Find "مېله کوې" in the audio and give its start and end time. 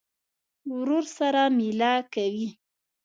1.57-2.47